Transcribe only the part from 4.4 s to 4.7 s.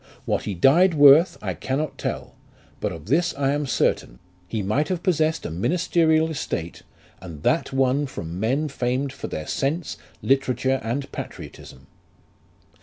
he